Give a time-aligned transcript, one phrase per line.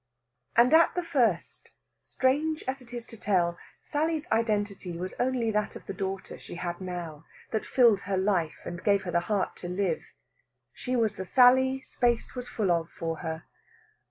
[0.55, 1.69] And at the first
[1.99, 6.55] strange as it is to tell Sally's identity was only that of the daughter she
[6.55, 10.01] had now, that filled her life, and gave her the heart to live.
[10.73, 13.43] She was the Sally space was full of for her.